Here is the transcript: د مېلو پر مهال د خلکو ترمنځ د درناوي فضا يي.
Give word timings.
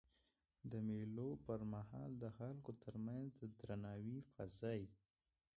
د 0.71 0.73
مېلو 0.87 1.29
پر 1.45 1.61
مهال 1.73 2.11
د 2.17 2.25
خلکو 2.37 2.71
ترمنځ 2.83 3.27
د 3.39 3.41
درناوي 3.59 4.17
فضا 4.33 4.71
يي. 4.81 4.89